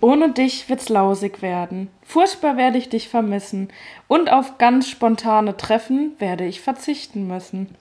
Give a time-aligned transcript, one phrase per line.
[0.00, 1.90] Ohne dich wird's lausig werden.
[2.04, 3.72] Furchtbar werde ich dich vermissen.
[4.08, 7.74] Und auf ganz spontane Treffen werde ich verzichten müssen.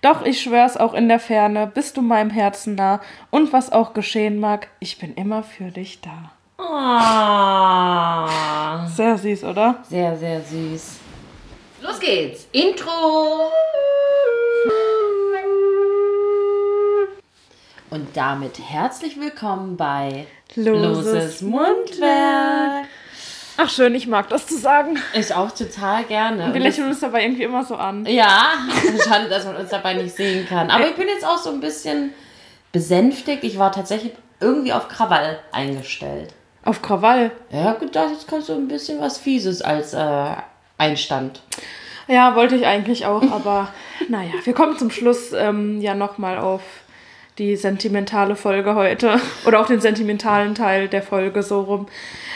[0.00, 3.00] Doch ich schwör's auch in der Ferne, bist du meinem Herzen nah.
[3.30, 6.30] Und was auch geschehen mag, ich bin immer für dich da.
[6.58, 8.26] Ah.
[8.88, 9.82] Sehr süß, oder?
[9.88, 11.00] Sehr, sehr süß.
[11.82, 12.48] Los geht's.
[12.52, 13.50] Intro.
[17.88, 22.86] Und damit herzlich willkommen bei Loses Mundwerk.
[23.58, 24.98] Ach schön, ich mag das zu sagen.
[25.14, 26.48] Ich auch total gerne.
[26.48, 28.04] Wir Und lächeln uns dabei irgendwie immer so an.
[28.06, 28.54] ja,
[29.04, 30.68] schade, dass man uns dabei nicht sehen kann.
[30.70, 32.12] Aber ich bin jetzt auch so ein bisschen
[32.72, 33.44] besänftigt.
[33.44, 36.34] Ich war tatsächlich irgendwie auf Krawall eingestellt.
[36.64, 37.30] Auf Krawall.
[37.50, 40.34] Ja, gedacht, jetzt kommt so ein bisschen was Fieses als äh,
[40.76, 41.40] Einstand.
[42.08, 43.68] Ja, wollte ich eigentlich auch, aber
[44.08, 46.62] naja, wir kommen zum Schluss ähm, ja nochmal auf
[47.38, 51.86] die sentimentale Folge heute oder auch den sentimentalen Teil der Folge so rum.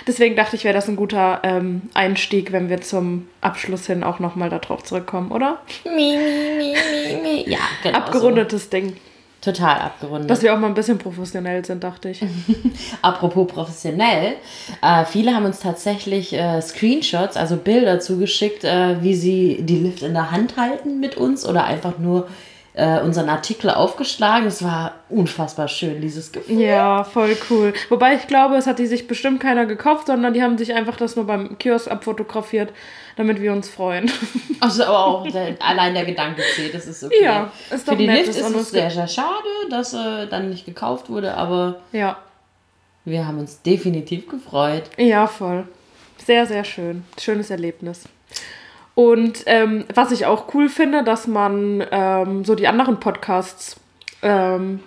[0.06, 4.18] Deswegen dachte ich, wäre das ein guter ähm, Einstieg, wenn wir zum Abschluss hin auch
[4.18, 5.60] nochmal darauf zurückkommen, oder?
[5.84, 6.16] Mi,
[6.58, 6.74] mi,
[7.22, 7.50] mi.
[7.50, 7.98] Ja, genau.
[7.98, 8.90] Abgerundetes Ding.
[8.90, 8.94] So.
[9.40, 10.28] Total abgerundet.
[10.28, 12.22] Dass wir auch mal ein bisschen professionell sind, dachte ich.
[13.02, 14.34] Apropos professionell,
[14.82, 20.02] äh, viele haben uns tatsächlich äh, Screenshots, also Bilder zugeschickt, äh, wie sie die Lift
[20.02, 22.28] in der Hand halten mit uns oder einfach nur
[22.80, 24.46] äh, unseren Artikel aufgeschlagen.
[24.46, 26.60] Es war unfassbar schön, dieses Gefühl.
[26.60, 27.74] Ja, voll cool.
[27.90, 30.96] Wobei ich glaube, es hat die sich bestimmt keiner gekauft, sondern die haben sich einfach
[30.96, 32.72] das nur beim Kiosk abfotografiert,
[33.16, 34.10] damit wir uns freuen.
[34.62, 37.14] Also aber auch der, allein der Gedanke zählt, das ist okay.
[37.24, 40.50] Ja, ist doch Für die nett, Lift ist es sehr, sehr schade, dass äh, dann
[40.50, 42.18] nicht gekauft wurde, aber Ja,
[43.06, 44.82] wir haben uns definitiv gefreut.
[44.98, 45.66] ja, voll.
[46.26, 47.04] Sehr, sehr schön.
[47.18, 48.04] Schönes Erlebnis.
[49.00, 53.76] Und ähm, was ich auch cool finde, dass man ähm, so die anderen Podcasts.
[54.22, 54.80] Ähm,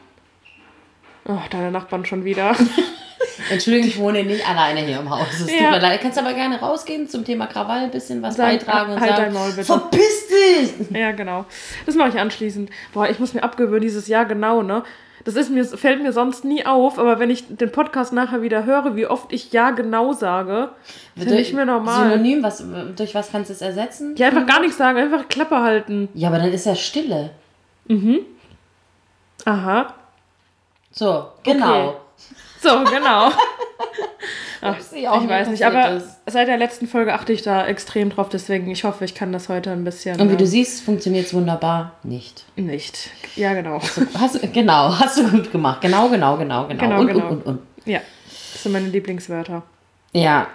[1.25, 2.56] oh, deine Nachbarn schon wieder.
[3.50, 5.25] Entschuldigung, ich wohne nicht alleine hier im Haus.
[5.34, 5.72] Es tut Ja.
[5.72, 6.02] mir leid.
[6.02, 9.34] Kannst aber gerne rausgehen zum Thema Krawall, ein bisschen was Sag- beitragen und halt sagen,
[9.34, 9.63] Maul, bitte.
[9.63, 10.73] verpiss dich!
[10.96, 11.46] ja, genau.
[11.88, 12.69] Das mache ich anschließend.
[12.94, 14.84] Boah, ich muss mir abgewöhnen, dieses Jahr genau, ne?
[15.25, 18.66] Das ist mir, fällt mir sonst nie auf, aber wenn ich den Podcast nachher wieder
[18.66, 20.69] höre, wie oft ich ja genau sage,
[21.17, 22.11] finde ich mir normal.
[22.11, 22.63] Synonym, was,
[22.95, 24.16] durch was kannst du es ersetzen?
[24.17, 26.09] Ja, einfach gar nichts sagen, einfach Klappe halten.
[26.13, 27.29] Ja, aber dann ist ja Stille.
[29.45, 29.94] Aha.
[30.91, 32.01] So, genau.
[32.61, 33.29] So, genau.
[34.66, 36.22] Ach, ich weiß nicht, aber das.
[36.25, 39.50] seit der letzten Folge achte ich da extrem drauf, deswegen ich hoffe, ich kann das
[39.50, 40.19] heute ein bisschen.
[40.22, 42.46] Und wie du äh, siehst, funktioniert es wunderbar nicht.
[42.56, 43.09] Nicht.
[43.35, 43.81] Ja, genau.
[44.19, 45.81] Hast, du- genau, hast du gut gemacht.
[45.81, 46.79] Genau, genau, genau, genau.
[46.84, 47.28] Genau, und, genau.
[47.28, 47.59] und, und, und.
[47.88, 48.00] Ja,
[48.53, 49.63] das sind meine Lieblingswörter.
[50.13, 50.47] Ja.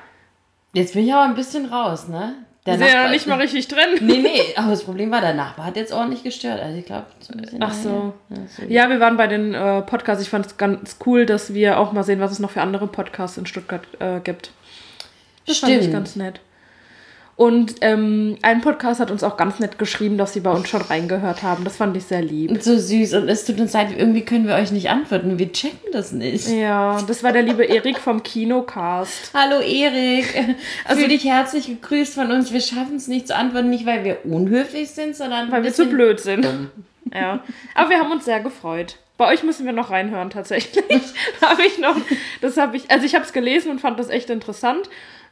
[0.72, 2.34] Jetzt bin ich aber ein bisschen raus, ne?
[2.68, 3.98] Der Wir sind ja noch nicht mal richtig drin.
[4.00, 6.60] Nee, nee, aber das Problem war, der Nachbar hat jetzt ordentlich gestört.
[6.60, 7.06] Also ich glaube,
[7.60, 8.12] Ach so.
[8.68, 10.22] Ja, wir waren bei den äh, Podcasts.
[10.22, 12.86] Ich fand es ganz cool, dass wir auch mal sehen, was es noch für andere
[12.86, 14.50] Podcasts in Stuttgart äh, gibt.
[15.46, 15.94] Das fand ich Stimmt.
[15.94, 16.40] ganz nett.
[17.38, 20.82] Und ähm, ein Podcast hat uns auch ganz nett geschrieben, dass sie bei uns schon
[20.82, 21.62] reingehört haben.
[21.62, 22.60] Das fand ich sehr lieb.
[22.60, 23.14] So süß.
[23.14, 25.38] Und es tut uns leid, irgendwie können wir euch nicht antworten.
[25.38, 26.48] Wir checken das nicht.
[26.48, 29.30] Ja, das war der liebe Erik vom Kinocast.
[29.34, 30.34] Hallo Erik.
[30.84, 32.52] Also dich herzlich gegrüßt von uns.
[32.52, 35.86] Wir schaffen es nicht zu antworten, nicht weil wir unhöflich sind, sondern Weil wir zu
[35.86, 36.44] blöd sind.
[37.14, 37.44] Ja.
[37.76, 38.96] Aber wir haben uns sehr gefreut.
[39.16, 40.82] Bei euch müssen wir noch reinhören, tatsächlich.
[41.40, 41.96] habe ich noch.
[42.40, 42.90] Das habe ich.
[42.90, 44.88] Also ich habe es gelesen und fand das echt interessant.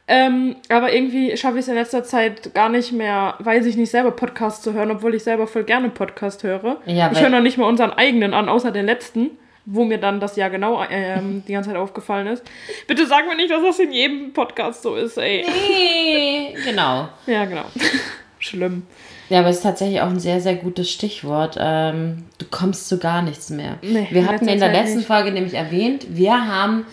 [0.09, 3.91] Ähm, aber irgendwie schaffe ich es in letzter Zeit gar nicht mehr, weiß ich nicht,
[3.91, 6.77] selber Podcast zu hören, obwohl ich selber voll gerne Podcast höre.
[6.85, 9.31] Ja, ich höre noch nicht mal unseren eigenen an, außer den letzten,
[9.65, 12.43] wo mir dann das Jahr genau ähm, die ganze Zeit aufgefallen ist.
[12.87, 15.45] Bitte sag mir nicht, dass das in jedem Podcast so ist, ey.
[15.45, 17.09] Nee, genau.
[17.25, 17.65] Ja, genau.
[18.39, 18.83] Schlimm.
[19.27, 21.57] Ja, aber es ist tatsächlich auch ein sehr, sehr gutes Stichwort.
[21.59, 23.77] Ähm, du kommst zu gar nichts mehr.
[23.81, 25.07] Nee, wir hatten in der Zeit letzten nicht.
[25.07, 26.85] Folge nämlich erwähnt, wir haben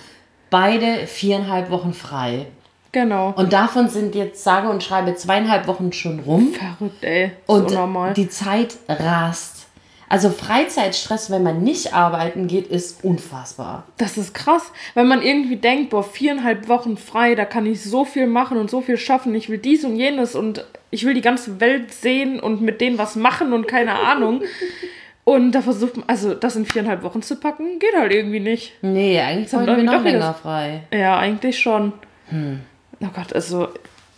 [0.50, 2.46] beide viereinhalb Wochen frei.
[2.94, 3.34] Genau.
[3.36, 6.52] Und davon sind jetzt sage und schreibe zweieinhalb Wochen schon rum.
[6.52, 7.32] Verrückt, ey.
[7.46, 8.14] Und ist unnormal.
[8.14, 9.66] die Zeit rast.
[10.08, 13.82] Also Freizeitstress, wenn man nicht arbeiten geht, ist unfassbar.
[13.96, 18.04] Das ist krass, wenn man irgendwie denkt, boah, viereinhalb Wochen frei, da kann ich so
[18.04, 19.34] viel machen und so viel schaffen.
[19.34, 22.96] Ich will dies und jenes und ich will die ganze Welt sehen und mit denen
[22.96, 24.42] was machen und keine Ahnung.
[25.24, 28.74] Und da versucht man, also das in viereinhalb Wochen zu packen, geht halt irgendwie nicht.
[28.82, 30.82] Nee, eigentlich haben wollten wir noch länger frei.
[30.92, 31.92] Ja, eigentlich schon.
[33.04, 33.68] Oh Gott, also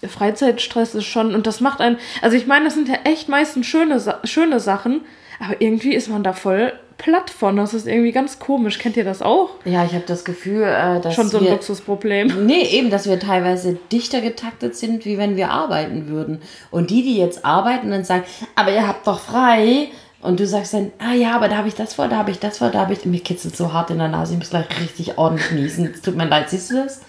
[0.07, 3.67] Freizeitstress ist schon, und das macht einen, also ich meine, das sind ja echt meistens
[3.67, 5.03] schöne, schöne Sachen,
[5.41, 7.57] aber irgendwie ist man da voll platt von.
[7.57, 8.79] Das ist irgendwie ganz komisch.
[8.79, 9.51] Kennt ihr das auch?
[9.65, 11.51] Ja, ich habe das Gefühl, äh, dass Schon so ein wir...
[11.53, 12.33] Luxusproblem.
[12.47, 16.41] Nee, eben, dass wir teilweise dichter getaktet sind, wie wenn wir arbeiten würden.
[16.71, 18.25] Und die, die jetzt arbeiten und sagen,
[18.55, 19.89] aber ihr habt doch frei.
[20.23, 22.39] Und du sagst dann, ah ja, aber da habe ich das vor, da habe ich
[22.39, 23.05] das vor, da habe ich.
[23.05, 25.93] Mir kitzelt so hart in der Nase, ich muss gleich richtig ordentlich niesen.
[25.93, 27.03] Es tut mir leid, siehst du das?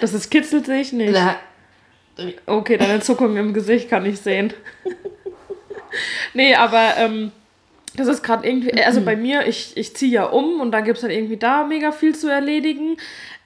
[0.00, 1.12] Das ist kitzelt sehe ich nicht.
[1.12, 1.36] Na,
[2.46, 4.52] Okay, deine Zuckung im Gesicht kann ich sehen.
[6.34, 7.32] nee, aber ähm,
[7.96, 10.96] das ist gerade irgendwie, also bei mir, ich, ich ziehe ja um und dann gibt
[10.96, 12.96] es dann irgendwie da mega viel zu erledigen.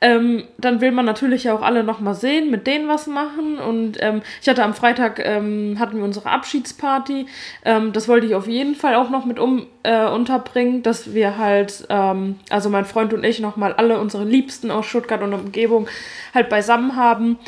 [0.03, 3.59] Ähm, dann will man natürlich ja auch alle nochmal sehen, mit denen was machen.
[3.59, 7.27] Und ähm, ich hatte am Freitag, ähm, hatten wir unsere Abschiedsparty.
[7.65, 11.37] Ähm, das wollte ich auf jeden Fall auch noch mit um, äh, unterbringen, dass wir
[11.37, 15.87] halt, ähm, also mein Freund und ich nochmal alle unsere Liebsten aus Stuttgart und Umgebung
[16.33, 17.39] halt beisammen haben.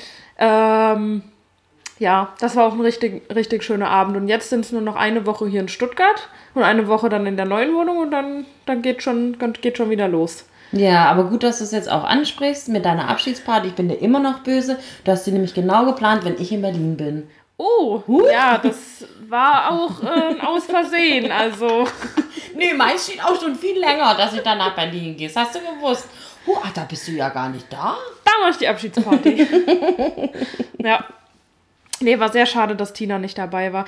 [2.03, 4.17] Ja, das war auch ein richtig, richtig schöner Abend.
[4.17, 7.27] Und jetzt sind es nur noch eine Woche hier in Stuttgart und eine Woche dann
[7.27, 10.45] in der neuen Wohnung und dann, dann geht, schon, geht schon wieder los.
[10.73, 13.69] Ja, aber gut, dass du es jetzt auch ansprichst mit deiner Abschiedsparty.
[13.69, 14.81] Ich bin dir immer noch böse.
[15.05, 17.31] Du hast sie nämlich genau geplant, wenn ich in Berlin bin.
[17.57, 18.03] Oh,
[18.33, 21.31] ja, das war auch äh, aus Versehen.
[21.31, 21.87] Also,
[22.57, 25.29] Nee, meins steht auch schon viel länger, dass ich dann nach Berlin gehe.
[25.29, 26.09] Das hast du gewusst.
[26.47, 27.97] Huh, ach, da bist du ja gar nicht da.
[28.25, 29.47] da mache ich die Abschiedsparty.
[30.79, 31.05] ja.
[32.03, 33.85] Nee, war sehr schade, dass Tina nicht dabei war.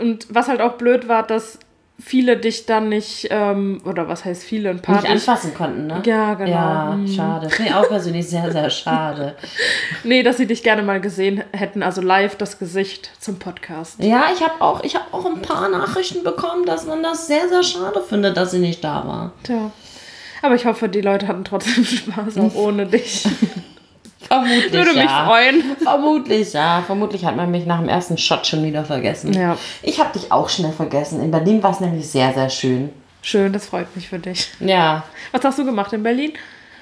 [0.00, 1.58] Und was halt auch blöd war, dass
[1.98, 6.02] viele dich dann nicht, ähm, oder was heißt viele, ein paar Nicht anfassen konnten, ne?
[6.04, 6.50] Ja, genau.
[6.50, 7.48] Ja, schade.
[7.48, 9.36] Finde ich auch persönlich sehr, sehr schade.
[10.02, 14.02] Nee, dass sie dich gerne mal gesehen hätten, also live das Gesicht zum Podcast.
[14.02, 17.48] Ja, ich habe auch, ich hab auch ein paar Nachrichten bekommen, dass man das sehr,
[17.48, 19.32] sehr schade findet, dass sie nicht da war.
[19.44, 19.70] Tja.
[20.42, 23.26] Aber ich hoffe, die Leute hatten trotzdem Spaß, auch ohne dich.
[24.28, 25.02] Vermutlich, Würde ja.
[25.02, 25.76] mich freuen.
[25.82, 26.82] Vermutlich, ja.
[26.86, 29.32] Vermutlich hat man mich nach dem ersten Shot schon wieder vergessen.
[29.32, 29.56] Ja.
[29.82, 31.22] Ich habe dich auch schnell vergessen.
[31.22, 32.90] In Berlin war es nämlich sehr, sehr schön.
[33.22, 34.48] Schön, das freut mich für dich.
[34.60, 35.04] Ja.
[35.32, 36.32] Was hast du gemacht in Berlin?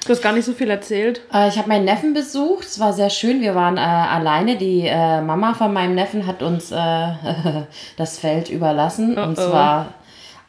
[0.05, 1.21] Du hast gar nicht so viel erzählt.
[1.33, 2.65] Äh, ich habe meinen Neffen besucht.
[2.65, 3.39] Es war sehr schön.
[3.39, 4.57] Wir waren äh, alleine.
[4.57, 6.75] Die äh, Mama von meinem Neffen hat uns äh,
[7.97, 9.17] das Feld überlassen.
[9.17, 9.49] Und Oh, oh.
[9.49, 9.93] zwar,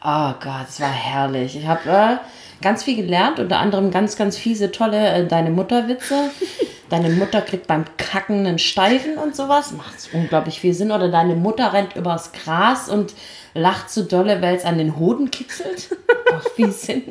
[0.05, 1.57] oh Gott, es war herrlich.
[1.57, 2.17] Ich habe äh,
[2.65, 3.39] ganz viel gelernt.
[3.39, 6.31] Unter anderem ganz, ganz fiese, tolle äh, Deine Mutter-Witze.
[6.91, 9.73] Deine Mutter kriegt beim Kacken einen Steifen und sowas.
[9.73, 10.91] Macht unglaublich viel Sinn.
[10.93, 13.15] Oder deine Mutter rennt übers Gras und
[13.55, 15.89] lacht so dolle, weil es an den Hoden kitzelt.
[16.37, 17.03] Auch viel Sinn.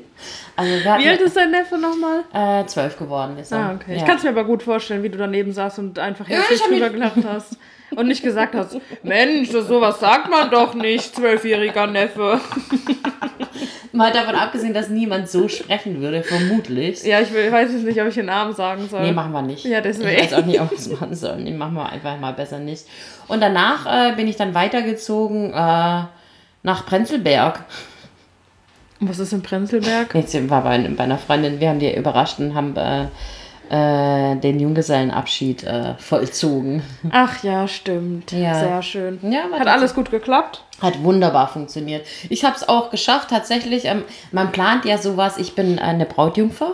[0.55, 2.23] Also Wie alt ist dein Neffe nochmal?
[2.33, 3.57] äh, zwölf geworden ist er.
[3.59, 3.95] Ah, okay.
[3.95, 4.05] Ich Ja.
[4.07, 6.63] kann es mir aber gut vorstellen, wie du daneben saßt und einfach Ja, herzlich ich
[6.65, 7.57] hab drüber gelacht hast.
[7.95, 12.39] Und nicht gesagt hast, Mensch, sowas sagt man doch nicht, zwölfjähriger Neffe.
[13.95, 17.03] Mal davon abgesehen, dass niemand so sprechen würde, vermutlich.
[17.03, 19.03] Ja, ich will, weiß jetzt nicht, ob ich den Namen sagen soll.
[19.03, 19.63] Nee, machen wir nicht.
[19.65, 20.19] Ja, Ich deswegen.
[20.19, 21.43] weiß auch nicht, ob wir es machen sollen.
[21.43, 22.85] Nee, machen wir einfach mal besser nicht.
[23.27, 25.53] Und danach äh, bin ich dann weitergezogen äh,
[26.63, 27.63] nach Prenzlberg.
[28.99, 30.15] Was ist in Prenzlberg?
[30.15, 33.05] Jetzt war bei, bei einer Freundin, wir haben die überrascht und haben äh,
[33.69, 36.83] äh, den Junggesellenabschied äh, vollzogen.
[37.11, 38.31] Ach ja, stimmt.
[38.31, 38.59] Ja.
[38.59, 39.19] Sehr schön.
[39.31, 40.63] Ja, Hat alles gut geklappt?
[40.81, 42.05] Hat wunderbar funktioniert.
[42.29, 43.85] Ich habe es auch geschafft, tatsächlich.
[43.85, 46.73] Ähm, man plant ja sowas, ich bin eine Brautjungfer.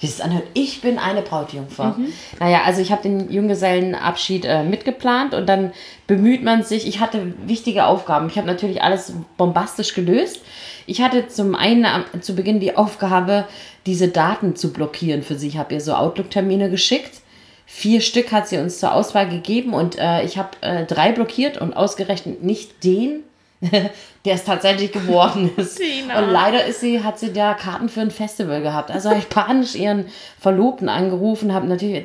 [0.00, 1.94] Wie es anhört, ich bin eine Brautjungfer.
[2.38, 5.72] Naja, also ich habe den Junggesellenabschied äh, mitgeplant und dann
[6.06, 8.28] bemüht man sich, ich hatte wichtige Aufgaben.
[8.28, 10.40] Ich habe natürlich alles bombastisch gelöst.
[10.90, 11.86] Ich hatte zum einen
[12.20, 13.46] zu Beginn die Aufgabe,
[13.86, 15.46] diese Daten zu blockieren für sie.
[15.46, 17.20] Ich habe ihr so Outlook-Termine geschickt.
[17.64, 21.58] Vier Stück hat sie uns zur Auswahl gegeben und äh, ich habe äh, drei blockiert
[21.58, 23.20] und ausgerechnet nicht den,
[24.24, 25.76] der es tatsächlich geworden ist.
[25.76, 26.18] Tina.
[26.18, 28.90] Und leider ist sie, hat sie da Karten für ein Festival gehabt.
[28.90, 30.06] Also habe ich panisch ihren
[30.38, 32.04] Verlobten angerufen, habe natürlich.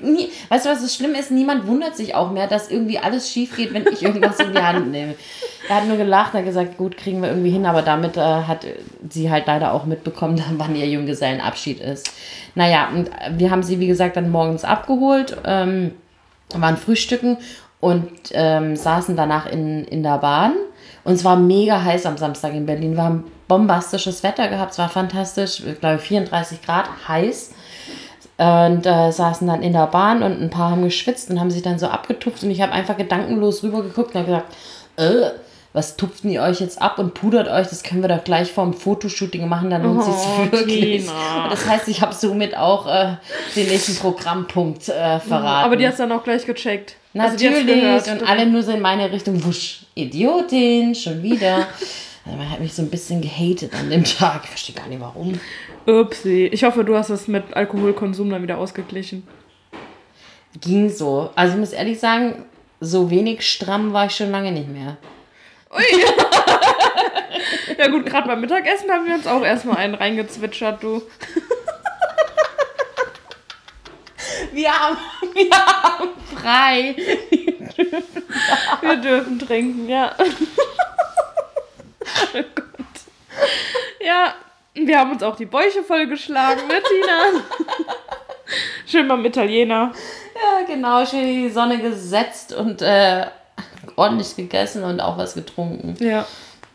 [0.00, 1.30] Nie, weißt du, was das Schlimme ist?
[1.30, 4.62] Niemand wundert sich auch mehr, dass irgendwie alles schief geht, wenn ich irgendwas in die
[4.62, 5.14] Hand nehme.
[5.68, 8.20] Er hat nur gelacht und hat gesagt, gut, kriegen wir irgendwie hin, aber damit äh,
[8.20, 8.66] hat
[9.08, 12.12] sie halt leider auch mitbekommen, wann ihr Junggesellenabschied ist.
[12.54, 15.92] Naja, und wir haben sie, wie gesagt, dann morgens abgeholt, ähm,
[16.54, 17.38] waren frühstücken
[17.80, 20.52] und ähm, saßen danach in, in der Bahn.
[21.04, 22.94] Und es war mega heiß am Samstag in Berlin.
[22.94, 27.52] Wir haben bombastisches Wetter gehabt, es war fantastisch, ich glaube 34 Grad, heiß.
[28.38, 31.62] Und äh, saßen dann in der Bahn und ein paar haben geschwitzt und haben sich
[31.62, 34.56] dann so abgetupft und ich habe einfach gedankenlos rübergeguckt und habe gesagt,
[34.96, 35.30] äh,
[35.72, 37.68] was tupft ihr euch jetzt ab und pudert euch?
[37.68, 41.04] Das können wir doch gleich vorm Fotoshooting machen, dann lohnt Oh, sich's wirklich.
[41.06, 41.48] Tina.
[41.48, 43.16] Das heißt, ich habe somit auch äh,
[43.56, 45.64] den nächsten Programmpunkt äh, verraten.
[45.64, 46.96] Aber die hast dann auch gleich gecheckt.
[47.14, 47.66] Also Natürlich.
[47.66, 48.08] gehört.
[48.08, 51.66] und alle nur so in meine Richtung, wusch, Idiotin, schon wieder.
[52.24, 54.42] Also man hat mich so ein bisschen gehatet an dem Tag.
[54.44, 55.40] Ich verstehe gar nicht warum.
[55.86, 56.46] Upsi.
[56.52, 59.26] Ich hoffe, du hast es mit Alkoholkonsum dann wieder ausgeglichen.
[60.60, 61.30] Ging so.
[61.34, 62.44] Also ich muss ehrlich sagen,
[62.78, 64.98] so wenig stramm war ich schon lange nicht mehr.
[67.78, 71.02] Ja gut, gerade beim Mittagessen haben wir uns auch erstmal einen reingezwitschert, du.
[74.52, 74.96] Wir haben,
[75.34, 76.94] wir haben frei.
[78.80, 80.14] Wir dürfen trinken, ja.
[82.34, 82.66] oh Gott.
[84.00, 84.34] Ja,
[84.74, 87.42] wir haben uns auch die Bäuche vollgeschlagen, ne, Tina?
[88.86, 89.92] Schön beim Italiener.
[90.34, 93.26] Ja, genau, schön in die Sonne gesetzt und äh,
[93.96, 95.94] ordentlich gegessen und auch was getrunken.
[96.04, 96.26] Ja.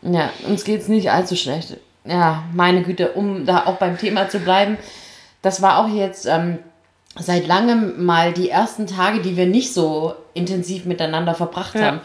[0.02, 1.76] Ja, uns geht's nicht allzu schlecht.
[2.04, 4.78] Ja, meine Güte, um da auch beim Thema zu bleiben,
[5.42, 6.58] das war auch jetzt ähm,
[7.18, 12.00] seit langem mal die ersten Tage, die wir nicht so intensiv miteinander verbracht Ja, haben.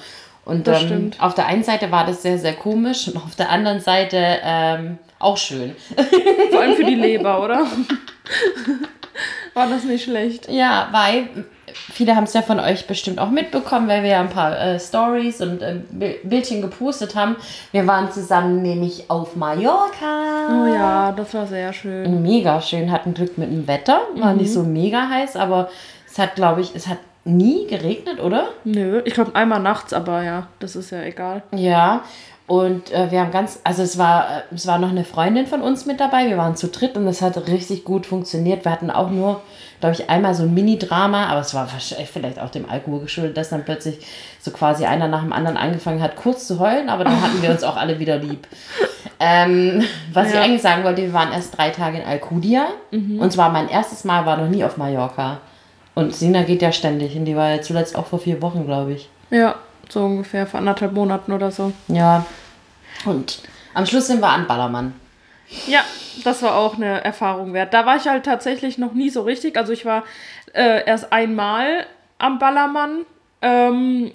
[0.46, 1.22] Und das ähm, stimmt.
[1.22, 4.98] auf der einen Seite war das sehr, sehr komisch und auf der anderen Seite ähm,
[5.20, 5.76] auch schön.
[6.52, 7.66] Vor allem für die Leber, oder?
[9.54, 10.50] War das nicht schlecht?
[10.50, 14.30] Ja, weil viele haben es ja von euch bestimmt auch mitbekommen, weil wir ja ein
[14.30, 17.36] paar äh, Stories und äh, Bi- Bildchen gepostet haben.
[17.72, 20.48] Wir waren zusammen nämlich auf Mallorca.
[20.50, 22.22] Oh ja, das war sehr schön.
[22.22, 24.02] Mega schön, hatten Glück mit dem Wetter.
[24.16, 25.70] War nicht so mega heiß, aber
[26.10, 28.50] es hat, glaube ich, es hat nie geregnet, oder?
[28.66, 31.42] Nö, ich glaube einmal nachts, aber ja, das ist ja egal.
[31.56, 32.02] Ja.
[32.46, 35.62] Und äh, wir haben ganz, also es war, äh, es war noch eine Freundin von
[35.62, 36.28] uns mit dabei.
[36.28, 38.66] Wir waren zu dritt und es hat richtig gut funktioniert.
[38.66, 39.42] Wir hatten auch nur,
[39.80, 43.38] glaube ich, einmal so ein Mini-Drama, aber es war wahrscheinlich vielleicht auch dem Alkohol geschuldet,
[43.38, 44.06] dass dann plötzlich
[44.42, 47.50] so quasi einer nach dem anderen angefangen hat, kurz zu heulen, aber dann hatten wir
[47.50, 48.46] uns auch alle wieder lieb.
[49.22, 49.82] Ähm,
[50.12, 50.42] was ich Ja.
[50.42, 54.26] eigentlich sagen wollte, wir waren erst drei Tage in Alcudia und zwar mein erstes Mal
[54.26, 55.40] war noch nie auf Mallorca.
[55.96, 58.94] Und Sina geht ja ständig und die war ja zuletzt auch vor vier Wochen, glaube
[58.94, 59.10] ich.
[59.30, 59.56] Ja,
[59.94, 61.72] so ungefähr vor anderthalb Monaten oder so.
[61.88, 62.26] Ja.
[63.06, 63.42] Und
[63.74, 64.94] am Schluss sind wir an Ballermann.
[65.68, 65.82] Ja,
[66.24, 67.74] das war auch eine Erfahrung wert.
[67.74, 69.58] Da war ich halt tatsächlich noch nie so richtig.
[69.58, 70.04] Also ich war
[70.54, 71.86] äh, erst einmal
[72.18, 73.06] am Ballermann,
[73.42, 74.12] ähm,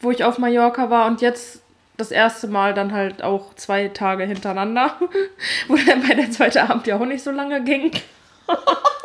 [0.00, 1.62] wo ich auf Mallorca war und jetzt
[1.96, 4.96] das erste Mal dann halt auch zwei Tage hintereinander,
[5.68, 7.90] wo dann bei der zweite Abend ja auch nicht so lange ging.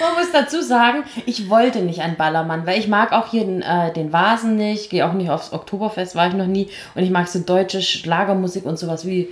[0.00, 3.62] Man muss dazu sagen, ich wollte nicht an Ballermann, weil ich mag auch hier den,
[3.62, 6.68] äh, den Vasen nicht, gehe auch nicht aufs Oktoberfest, war ich noch nie.
[6.94, 9.28] Und ich mag so deutsche Schlagermusik und sowas wie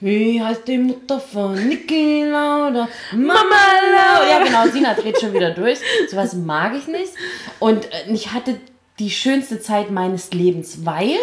[0.00, 2.88] Wie heißt die Mutter von Niki Lauda?
[3.12, 3.60] Mama
[3.92, 4.30] Lauda.
[4.30, 5.78] Ja, genau, Sina dreht schon wieder durch.
[6.10, 7.12] Sowas mag ich nicht.
[7.58, 8.56] Und äh, ich hatte
[8.98, 11.16] die schönste Zeit meines Lebens, weil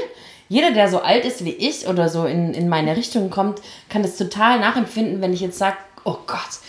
[0.49, 4.03] jeder, der so alt ist wie ich oder so in, in meine Richtung kommt, kann
[4.03, 6.59] das total nachempfinden, wenn ich jetzt sage, oh Gott,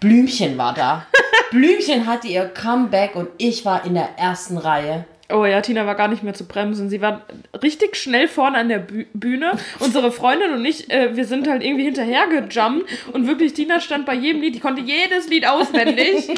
[0.00, 1.06] Blümchen war da.
[1.50, 5.04] Blümchen hatte ihr Comeback und ich war in der ersten Reihe.
[5.32, 6.88] Oh ja, Tina war gar nicht mehr zu bremsen.
[6.88, 7.22] Sie war
[7.60, 9.58] richtig schnell vorne an der Bü Bühne.
[9.80, 14.14] Unsere Freundin und ich, äh, wir sind halt irgendwie hinterhergejumpt und wirklich Tina stand bei
[14.14, 16.28] jedem Lied, die konnte jedes Lied auswendig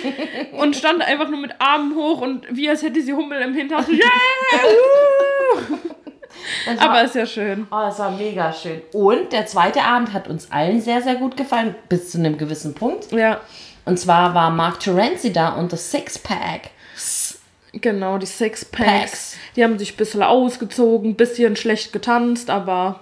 [0.53, 3.85] und stand einfach nur mit Armen hoch und wie als hätte sie Hummel im Hintern.
[3.85, 4.05] So, yeah!
[4.65, 6.08] uh!
[6.77, 7.67] War- Aber ist ja schön.
[7.71, 8.83] Oh, das war mega schön.
[8.93, 12.75] Und der zweite Abend hat uns allen sehr, sehr gut gefallen, bis zu einem gewissen
[12.75, 13.11] Punkt.
[13.13, 13.41] Ja,
[13.85, 16.71] Und zwar war Mark Terenzi da und das Sixpack.
[17.73, 18.87] genau, die Sixpacks.
[19.01, 19.37] Packs.
[19.57, 23.01] Die haben sich ein bisschen ausgezogen, ein bisschen schlecht getanzt, aber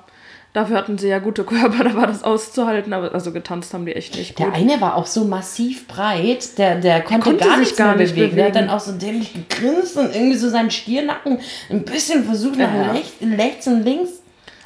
[0.57, 2.93] dafür hatten sie ja gute Körper, da war das auszuhalten.
[2.93, 4.55] Aber also getanzt haben die echt nicht Der gut.
[4.57, 7.97] eine war auch so massiv breit, der, der konnte, konnte gar sich nichts gar mehr
[8.05, 8.37] nicht bewegen.
[8.37, 8.69] Der hat bewegen.
[8.69, 11.39] dann auch so dämlich gegrinst und irgendwie so seinen Stiernacken
[11.71, 12.91] ein bisschen versucht nach Ja.
[12.93, 14.11] rechts, rechts und links.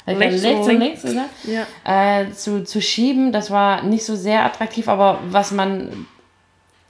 [0.07, 1.29] Rechts rechts, und links gesagt?
[1.45, 2.21] Ja.
[2.21, 3.31] äh, zu, zu schieben.
[3.31, 6.07] Das war nicht so sehr attraktiv, aber was man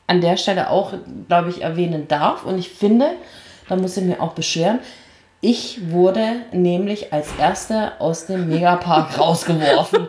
[0.08, 0.94] an der Stelle auch,
[1.28, 2.46] glaube ich, erwähnen darf.
[2.46, 3.12] Und ich finde,
[3.68, 4.80] da muss ich mir auch beschweren,
[5.42, 10.08] ich wurde nämlich als Erste aus dem Megapark rausgeworfen.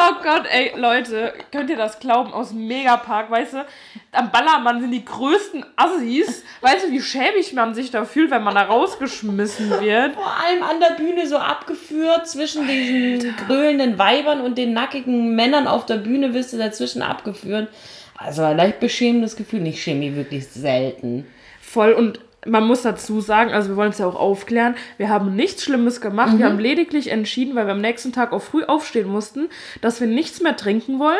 [0.00, 2.32] Oh Gott, ey, Leute, könnt ihr das glauben?
[2.32, 3.66] Aus dem Megapark, weißt du,
[4.12, 6.44] am Ballermann sind die größten Assis.
[6.60, 10.14] Weißt du, wie schäbig man sich da fühlt, wenn man da rausgeschmissen wird?
[10.14, 15.66] Vor allem an der Bühne so abgeführt, zwischen diesen grölenden Weibern und den nackigen Männern
[15.66, 17.68] auf der Bühne wirst du dazwischen abgeführt.
[18.16, 19.66] Also ein leicht beschämendes Gefühl.
[19.66, 21.26] Ich schäme mich wirklich selten.
[21.60, 25.34] Voll und man muss dazu sagen, also wir wollen es ja auch aufklären, wir haben
[25.36, 26.38] nichts Schlimmes gemacht.
[26.38, 29.48] Wir haben lediglich entschieden, weil wir am nächsten Tag auch früh aufstehen mussten,
[29.80, 31.16] dass wir nichts mehr trinken wollen.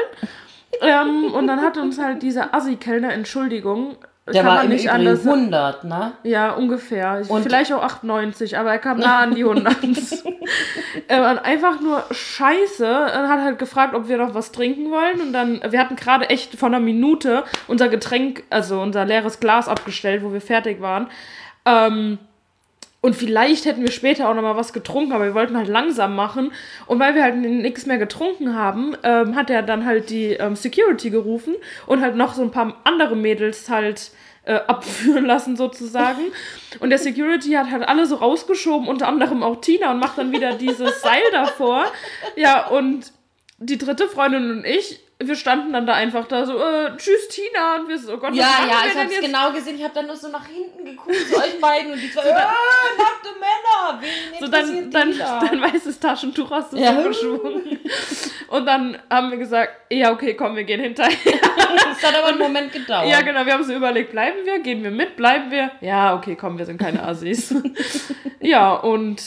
[0.83, 3.97] ähm, und dann hat uns halt dieser Assi-Kellner, Entschuldigung,
[4.33, 6.13] Der kann war im nicht Übrigen anders 100, ne?
[6.23, 7.23] Ja, ungefähr.
[7.29, 9.77] Und- Vielleicht auch 98, aber er kam nah an die 100.
[11.09, 12.87] er war einfach nur scheiße.
[12.87, 15.21] Er hat halt gefragt, ob wir noch was trinken wollen.
[15.21, 19.69] Und dann, wir hatten gerade echt vor einer Minute unser Getränk, also unser leeres Glas
[19.69, 21.09] abgestellt, wo wir fertig waren.
[21.65, 22.19] Ähm,
[23.01, 26.17] und vielleicht hätten wir später auch noch mal was getrunken, aber wir wollten halt langsam
[26.17, 26.53] machen.
[26.87, 30.57] Und weil wir halt nichts mehr getrunken haben, ähm, hat er dann halt die ähm,
[30.57, 31.55] Security gerufen
[31.87, 34.11] und halt noch so ein paar andere Mädels halt
[34.45, 36.23] äh, abführen lassen sozusagen.
[36.81, 40.33] Und der Security hat halt alle so rausgeschoben, unter anderem auch Tina und macht dann
[40.33, 41.85] wieder dieses Seil davor.
[42.35, 43.13] Ja, und
[43.59, 47.77] die dritte Freundin und ich wir standen dann da einfach da so, äh, tschüss Tina
[47.81, 49.25] und wir so, oh Gott, was Ja, machen ja, wir ich denn hab's jetzt?
[49.25, 49.77] genau gesehen.
[49.77, 52.29] Ich hab dann nur so nach hinten geguckt zu euch beiden und die zwei so,
[52.29, 54.01] äh, nackte Männer.
[54.01, 55.41] Wen So dann, dann die da?
[55.51, 57.03] dein weißes Taschentuch hast du Ja.
[57.03, 57.79] so geschwungen.
[58.49, 61.17] Und dann haben wir gesagt, ja, okay, komm, wir gehen hinterher.
[62.01, 63.09] Das hat aber einen Moment gedauert.
[63.09, 65.73] Ja, genau, wir haben so überlegt, bleiben wir, gehen wir mit, bleiben wir?
[65.81, 67.53] Ja, okay, komm, wir sind keine Assis.
[68.41, 69.21] ja, und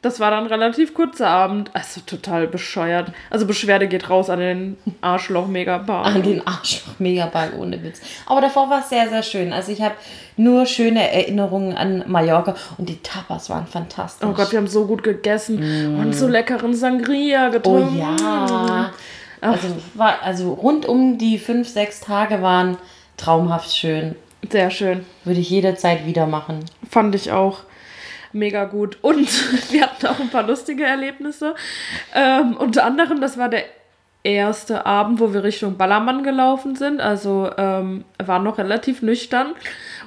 [0.00, 1.70] das war dann relativ kurzer Abend.
[1.74, 3.12] Also total bescheuert.
[3.30, 6.06] Also Beschwerde geht raus an den Arschloch-Megapark.
[6.06, 8.00] An den Arschloch Megapark ohne Witz.
[8.26, 9.52] Aber davor war es sehr, sehr schön.
[9.52, 9.94] Also ich habe
[10.36, 14.28] nur schöne Erinnerungen an Mallorca und die Tapas waren fantastisch.
[14.28, 17.98] Oh Gott, wir haben so gut gegessen und so leckeren Sangria Oh getrunken.
[17.98, 18.92] ja.
[19.40, 22.76] Also, war, also rund um die fünf, sechs Tage waren
[23.16, 24.16] traumhaft schön.
[24.50, 25.04] Sehr schön.
[25.24, 26.64] Würde ich jederzeit wieder machen.
[26.88, 27.58] Fand ich auch
[28.32, 28.98] mega gut.
[29.02, 29.28] Und
[29.72, 31.54] wir hatten auch ein paar lustige Erlebnisse.
[32.14, 33.64] Ähm, unter anderem, das war der
[34.24, 37.00] erste Abend, wo wir Richtung Ballermann gelaufen sind.
[37.00, 39.54] Also ähm, war noch relativ nüchtern.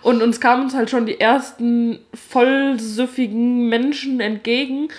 [0.01, 4.89] Und uns kamen uns halt schon die ersten vollsüffigen Menschen entgegen.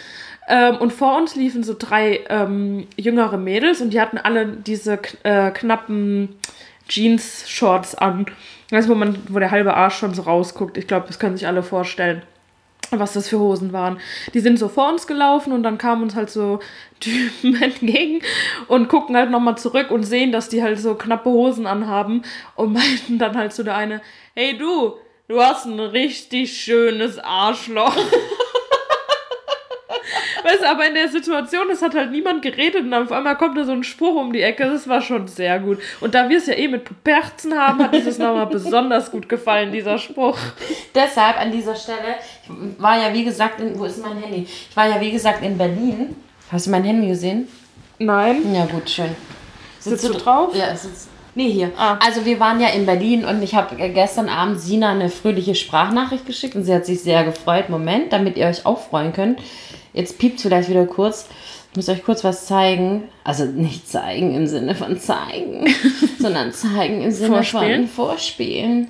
[0.49, 4.99] Ähm, und vor uns liefen so drei ähm, jüngere Mädels und die hatten alle diese
[5.23, 6.31] äh, knappen
[6.88, 8.26] Jeans-Shorts an.
[8.73, 10.76] Also wo man, wo der halbe Arsch schon so rausguckt.
[10.76, 12.23] Ich glaube, das können sich alle vorstellen
[12.99, 13.99] was das für Hosen waren.
[14.34, 16.61] Die sind so vor uns gelaufen und dann kamen uns halt so
[17.00, 18.22] Typen entgegen
[18.68, 22.22] und gucken halt nochmal zurück und sehen, dass die halt so knappe Hosen anhaben
[22.54, 24.00] und meinten dann halt so der eine,
[24.34, 24.94] hey du,
[25.28, 27.96] du hast ein richtig schönes Arschloch.
[30.44, 33.56] Weißt du, aber in der Situation, es hat halt niemand geredet und auf einmal kommt
[33.56, 35.78] da so ein Spruch um die Ecke, das war schon sehr gut.
[36.00, 39.72] Und da wir es ja eh mit Puperzen haben, hat es nochmal besonders gut gefallen,
[39.72, 40.38] dieser Spruch.
[40.94, 44.46] Deshalb an dieser Stelle, ich war ja wie gesagt, in, wo ist mein Handy?
[44.46, 46.16] Ich war ja wie gesagt in Berlin.
[46.50, 47.49] Hast du mein Handy gesehen?
[47.99, 48.54] Nein.
[48.54, 49.14] Ja, gut, schön.
[49.78, 50.54] Sitzt du drauf?
[50.54, 51.12] Ja, es sitzt.
[51.34, 51.72] Nee, hier.
[51.76, 51.98] Ah.
[52.04, 56.26] Also wir waren ja in Berlin und ich habe gestern Abend Sina eine fröhliche Sprachnachricht
[56.26, 57.70] geschickt und sie hat sich sehr gefreut.
[57.70, 59.40] Moment, damit ihr euch auch freuen könnt.
[59.94, 61.28] Jetzt piept vielleicht wieder kurz.
[61.70, 63.04] Ich muss euch kurz was zeigen.
[63.24, 65.66] Also nicht zeigen im Sinne von zeigen,
[66.18, 67.88] sondern zeigen im Sinne Vorspielen?
[67.88, 68.88] von vorspielen.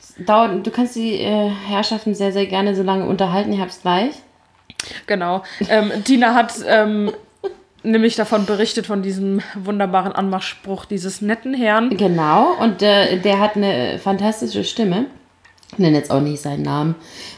[0.00, 3.52] Es Dauert, du kannst die äh, Herrschaften sehr, sehr gerne so lange unterhalten.
[3.52, 4.14] Ich hab's gleich.
[5.06, 5.42] Genau.
[5.68, 7.12] Ähm, Tina hat ähm,
[7.86, 11.90] nämlich davon berichtet, von diesem wunderbaren Anmachspruch dieses netten Herrn.
[11.96, 15.06] Genau, und äh, der hat eine fantastische Stimme.
[15.72, 16.94] Ich nenne jetzt auch nicht seinen Namen.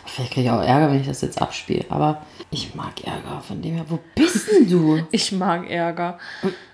[0.07, 1.85] Vielleicht kriege ich auch Ärger, wenn ich das jetzt abspiele.
[1.89, 3.85] Aber ich mag Ärger von dem her.
[3.89, 5.03] Wo bist denn du?
[5.11, 6.19] Ich mag Ärger.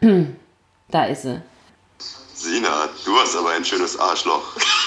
[0.90, 1.40] Da ist sie.
[2.34, 4.56] Sina, du hast aber ein schönes Arschloch.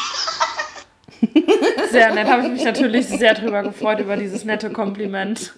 [1.91, 5.53] Sehr nett, habe ich mich natürlich sehr drüber gefreut, über dieses nette Kompliment.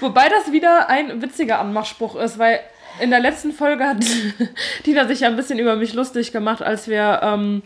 [0.00, 2.60] Wobei das wieder ein witziger Anmachspruch ist, weil
[3.00, 3.98] in der letzten Folge hat
[4.84, 7.62] Tina sich ja ein bisschen über mich lustig gemacht, als wir ähm,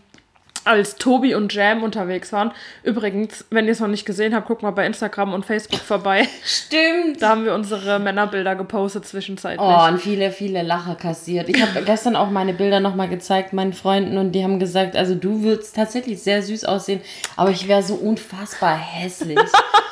[0.65, 2.53] als Tobi und Jam unterwegs waren.
[2.83, 6.29] Übrigens, wenn ihr es noch nicht gesehen habt, guckt mal bei Instagram und Facebook vorbei.
[6.45, 7.21] Stimmt.
[7.21, 9.61] Da haben wir unsere Männerbilder gepostet zwischenzeitlich.
[9.61, 11.49] Oh, und viele, viele Lacher kassiert.
[11.49, 15.15] Ich habe gestern auch meine Bilder nochmal gezeigt, meinen Freunden, und die haben gesagt, also
[15.15, 17.01] du würdest tatsächlich sehr süß aussehen,
[17.37, 19.39] aber ich wäre so unfassbar hässlich.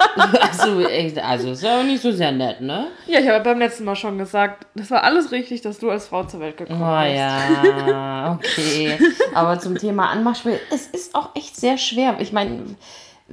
[0.41, 2.89] also, echt, also ist ja auch nicht so sehr nett, ne?
[3.07, 6.07] Ja, ich habe beim letzten Mal schon gesagt, das war alles richtig, dass du als
[6.09, 7.17] Frau zur Welt gekommen Oh bist.
[7.17, 8.99] ja, okay.
[9.35, 12.17] Aber zum Thema Anmachspiel, es ist auch echt sehr schwer.
[12.21, 12.63] Ich meine,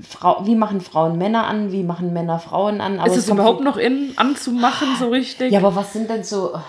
[0.07, 2.99] Frau, wie machen Frauen Männer an, wie machen Männer Frauen an?
[2.99, 5.51] Aber Ist es kommt überhaupt noch in anzumachen, so richtig?
[5.51, 6.59] Ja, aber was sind denn so.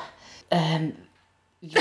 [0.51, 0.95] Ähm.
[1.61, 1.81] Ja.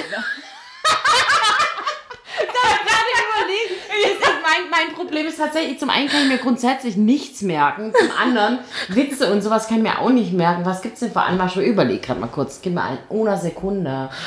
[4.79, 9.31] Mein, Problem ist tatsächlich, zum einen kann ich mir grundsätzlich nichts merken, zum anderen Witze
[9.31, 10.65] und sowas kann ich mir auch nicht merken.
[10.65, 11.63] Was gibt's denn für Anmachspiel?
[11.63, 14.09] Überleg gerade mal kurz, gib mir ein, ohne Sekunde.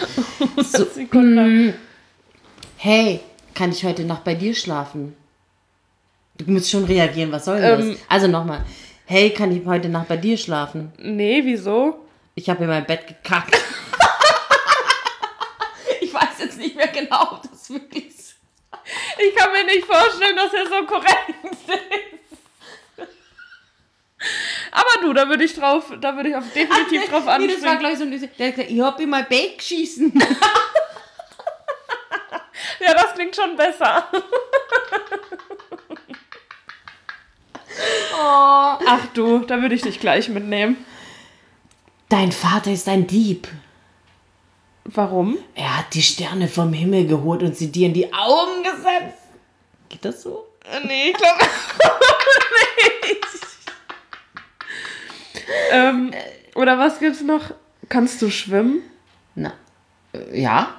[0.56, 1.74] So, Sekunde.
[2.76, 3.20] hey,
[3.54, 5.16] kann ich heute Nacht bei dir schlafen?
[6.38, 7.90] Du musst schon reagieren, was soll denn Ähm.
[7.92, 7.98] das?
[8.08, 8.60] Also nochmal.
[9.06, 10.92] Hey, kann ich heute Nacht bei dir schlafen?
[10.98, 11.96] Nee, wieso?
[12.34, 13.56] Ich habe in mein Bett gekackt.
[16.00, 18.31] ich weiß jetzt nicht mehr genau, ob das wirklich ist.
[19.18, 21.78] Ich kann mir nicht vorstellen, dass er so korrekt ist.
[24.70, 27.34] Aber du, da würde ich drauf, da würde ich auf definitiv drauf nee, das war
[27.34, 27.78] anspringen.
[27.78, 30.12] gleich so ein bisschen, der hat gesagt, ich hab in mein Bett geschissen.
[32.80, 34.06] Ja, das klingt schon besser.
[38.12, 38.78] oh.
[38.86, 40.84] Ach du, da würde ich dich gleich mitnehmen.
[42.08, 43.48] Dein Vater ist ein Dieb.
[44.84, 45.38] Warum?
[45.54, 49.18] Er hat die Sterne vom Himmel geholt und sie dir in die Augen gesetzt.
[49.88, 50.46] Geht das so?
[50.64, 51.38] Äh, Nee, ich glaube
[53.02, 53.24] nicht.
[55.70, 56.10] ähm,
[56.54, 57.52] oder was gibt's noch?
[57.88, 58.82] Kannst du schwimmen?
[59.34, 59.52] Na,
[60.14, 60.74] äh, ja.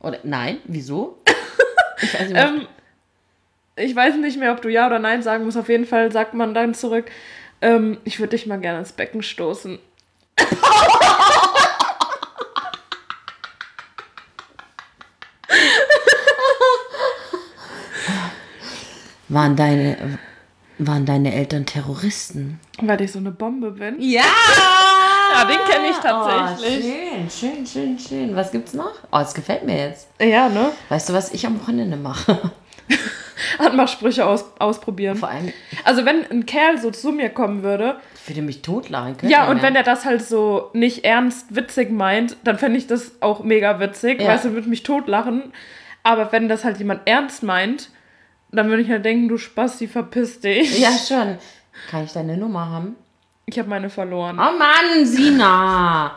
[0.00, 1.18] Oder nein, wieso?
[2.00, 2.66] Ich weiß nicht, Ähm,
[3.76, 5.56] ich weiß nicht mehr, ob du Ja oder Nein sagen musst.
[5.56, 7.10] Auf jeden Fall sagt man dann zurück,
[7.60, 9.78] ähm, ich würde dich mal gerne ins Becken stoßen.
[19.32, 20.18] waren, deine,
[20.78, 22.60] waren deine Eltern Terroristen?
[22.80, 23.96] Weil ich so eine Bombe bin.
[23.98, 24.22] Ja!
[25.34, 26.84] Ja, den kenn ich tatsächlich.
[26.84, 28.36] Oh, schön, schön, schön, schön.
[28.36, 28.92] Was gibt's noch?
[29.10, 30.06] Oh, das gefällt mir jetzt.
[30.20, 30.72] Ja, ne?
[30.90, 32.38] Weißt du, was ich am Wochenende mache?
[33.58, 35.16] Anmachsprüche aus, ausprobieren.
[35.16, 35.52] Vor allem,
[35.84, 39.32] Also wenn ein Kerl so zu mir kommen würde, ich würde mich totlachen können.
[39.32, 43.12] ja, und wenn er das halt so nicht ernst witzig meint, dann fände ich das
[43.20, 44.28] auch mega witzig, Ja.
[44.28, 45.52] weißt du, würde mich totlachen.
[46.02, 47.88] Aber wenn das halt jemand ernst meint,
[48.52, 50.78] dann würde ich halt denken, du Spasti, verpiss dich.
[50.78, 51.38] Ja, schon.
[51.90, 52.96] Kann ich deine Nummer haben?
[53.46, 54.38] Ich habe meine verloren.
[54.38, 56.14] Oh Mann, Sina!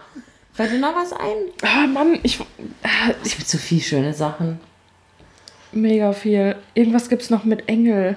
[0.54, 1.36] Fällt dir noch was ein?
[1.64, 2.40] Ah, Mann, ich.
[3.24, 4.60] Es gibt so viel schöne Sachen.
[5.72, 6.56] Mega viel.
[6.74, 8.16] Irgendwas gibt's noch mit Engel.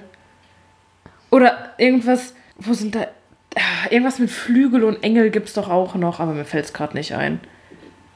[1.31, 2.35] Oder irgendwas.
[2.57, 3.09] Wo sind da.
[3.57, 7.15] Ah, Irgendwas mit Flügel und Engel gibt's doch auch noch, aber mir fällt's gerade nicht
[7.15, 7.41] ein.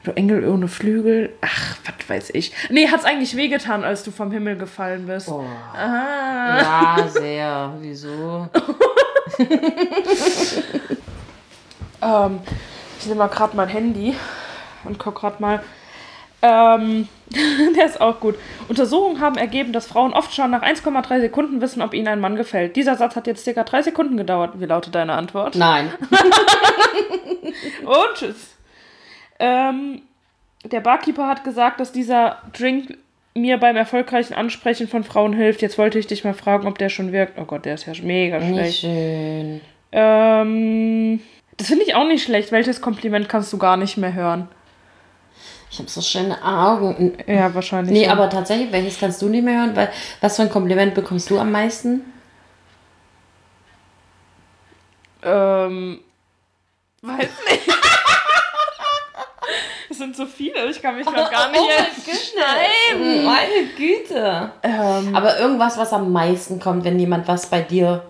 [0.03, 1.31] Du Engel ohne Flügel?
[1.41, 2.51] Ach, was weiß ich.
[2.69, 5.29] Nee, hat's eigentlich wehgetan, als du vom Himmel gefallen bist.
[5.29, 5.45] Oh.
[5.73, 6.57] Aha.
[6.59, 7.73] Ja, sehr.
[7.79, 8.49] Wieso?
[12.03, 12.39] Ähm,
[12.99, 14.15] ich nehme mal gerade mein Handy
[14.83, 15.63] und guck gerade mal.
[16.41, 17.07] Ähm,
[17.75, 18.35] der ist auch gut.
[18.67, 22.35] Untersuchungen haben ergeben, dass Frauen oft schon nach 1,3 Sekunden wissen, ob ihnen ein Mann
[22.35, 22.75] gefällt.
[22.75, 24.59] Dieser Satz hat jetzt circa drei Sekunden gedauert.
[24.59, 25.55] Wie lautet deine Antwort?
[25.55, 25.91] Nein.
[27.85, 28.52] Und tschüss.
[29.45, 30.01] Ähm,
[30.63, 32.97] der Barkeeper hat gesagt, dass dieser Drink
[33.35, 35.61] mir beim erfolgreichen Ansprechen von Frauen hilft.
[35.61, 37.37] Jetzt wollte ich dich mal fragen, ob der schon wirkt.
[37.37, 38.79] Oh Gott, der ist ja mega Nicht schlecht.
[38.79, 39.61] schön.
[39.91, 41.19] Ähm,
[41.57, 42.53] das finde ich auch nicht schlecht.
[42.53, 44.47] Welches Kompliment kannst du gar nicht mehr hören?
[45.69, 47.17] Ich habe so schöne Augen.
[47.27, 47.91] Ja, wahrscheinlich.
[47.93, 48.11] Nee, schon.
[48.13, 49.75] aber tatsächlich, welches kannst du nicht mehr hören?
[49.75, 49.89] Weil,
[50.21, 52.01] was für ein Kompliment bekommst du am meisten?
[55.23, 55.99] Ähm,
[57.01, 57.67] weiß nicht.
[59.93, 61.61] Es sind so viele, ich kann mich gerade gar nicht
[62.35, 63.23] Nein!
[63.25, 64.51] Meine Güte!
[64.63, 68.03] Ähm, Aber irgendwas, was am meisten kommt, wenn jemand was bei dir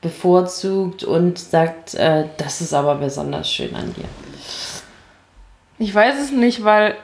[0.00, 4.04] bevorzugt und sagt, äh, das ist aber besonders schön an dir.
[5.80, 6.94] ich weiß es nicht, weil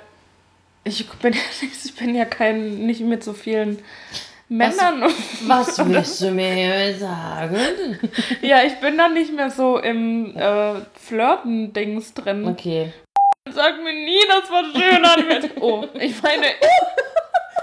[0.84, 1.34] ich bin,
[1.84, 3.80] ich bin ja kein, nicht mit so vielen
[4.48, 5.02] Männern.
[5.02, 7.98] und- Was willst du mir sagen?
[8.42, 12.46] ja, ich bin da nicht mehr so im äh, Flirten-Dings drin.
[12.46, 12.92] Okay.
[13.54, 15.50] Sag mir nie, das war schön an mir.
[15.60, 16.46] Oh, ich meine,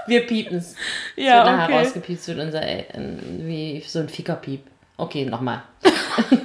[0.06, 0.74] Wir piepen's.
[1.16, 1.78] Ja, ja, wird okay.
[1.78, 4.62] rausgepiept wird unser, äh, wie so ein Fickerpiep.
[4.96, 5.62] Okay, nochmal.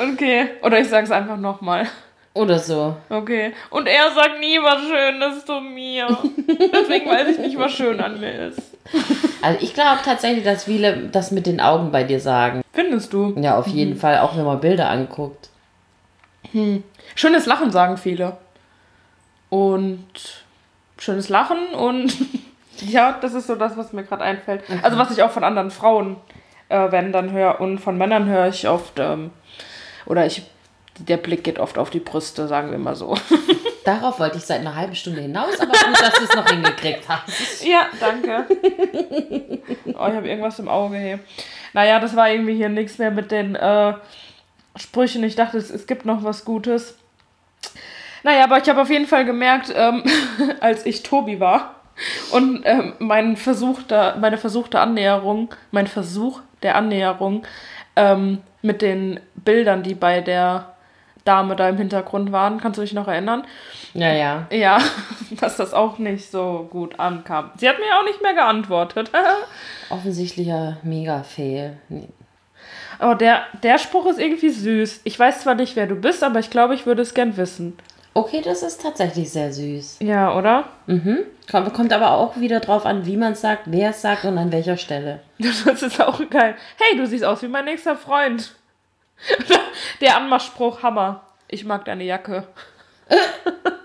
[0.00, 0.50] Okay.
[0.62, 1.88] Oder ich sag's einfach nochmal.
[2.34, 2.96] Oder so.
[3.08, 3.52] Okay.
[3.70, 6.06] Und er sagt nie was Schönes zu mir.
[6.72, 8.60] Deswegen weiß ich nicht, was schön an mir ist.
[9.42, 12.62] Also ich glaube tatsächlich, dass viele das mit den Augen bei dir sagen.
[12.72, 13.34] Findest du?
[13.40, 15.48] Ja, auf jeden Fall, auch wenn man Bilder anguckt.
[17.16, 18.36] Schönes Lachen sagen viele.
[19.50, 20.06] Und
[20.98, 22.12] schönes Lachen und
[22.80, 24.62] ja, das ist so das, was mir gerade einfällt.
[24.82, 26.16] Also was ich auch von anderen Frauen,
[26.68, 29.30] äh, wenn dann höre und von Männern höre ich oft, ähm,
[30.06, 30.42] oder ich,
[30.98, 33.16] der Blick geht oft auf die Brüste, sagen wir mal so.
[33.84, 37.08] Darauf wollte ich seit einer halben Stunde hinaus, aber gut, dass du es noch hingekriegt
[37.08, 37.64] hast.
[37.64, 38.44] Ja, danke.
[39.86, 41.18] oh, ich habe irgendwas im Auge hier.
[41.72, 43.94] Naja, das war irgendwie hier nichts mehr mit den äh,
[44.76, 45.22] Sprüchen.
[45.24, 46.96] Ich dachte, es, es gibt noch was Gutes.
[48.22, 50.02] Naja, aber ich habe auf jeden Fall gemerkt, ähm,
[50.60, 51.74] als ich Tobi war
[52.32, 57.44] und ähm, mein versuchter, meine versuchte Annäherung, mein Versuch der Annäherung
[57.96, 60.74] ähm, mit den Bildern, die bei der
[61.24, 63.44] Dame da im Hintergrund waren, kannst du dich noch erinnern?
[63.92, 64.46] Ja, ja.
[64.50, 64.78] Ja,
[65.40, 67.50] dass das auch nicht so gut ankam.
[67.56, 69.10] Sie hat mir auch nicht mehr geantwortet.
[69.90, 71.76] Offensichtlicher Mega-Fail.
[72.98, 75.02] Aber der, der Spruch ist irgendwie süß.
[75.04, 77.76] Ich weiß zwar nicht, wer du bist, aber ich glaube, ich würde es gern wissen.
[78.18, 79.98] Okay, das ist tatsächlich sehr süß.
[80.00, 80.64] Ja, oder?
[80.88, 81.18] Mhm.
[81.48, 84.36] Kommt, kommt aber auch wieder drauf an, wie man es sagt, wer es sagt und
[84.38, 85.20] an welcher Stelle.
[85.38, 86.56] Das ist auch geil.
[86.78, 88.56] Hey, du siehst aus wie mein nächster Freund.
[90.00, 91.26] Der Anmachspruch, Hammer.
[91.46, 92.42] Ich mag deine Jacke.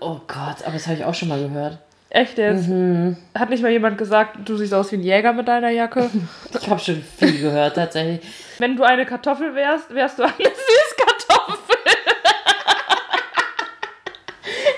[0.00, 1.78] Oh Gott, aber das habe ich auch schon mal gehört.
[2.10, 2.68] Echt jetzt?
[2.68, 3.16] Mhm.
[3.34, 6.10] Hat nicht mal jemand gesagt, du siehst aus wie ein Jäger mit deiner Jacke?
[6.52, 8.20] Ich habe schon viel gehört, tatsächlich.
[8.58, 11.76] Wenn du eine Kartoffel wärst, wärst du eine Süßkartoffel.